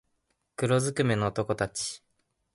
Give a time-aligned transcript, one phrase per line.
[0.55, 2.01] 黒づくめの男たち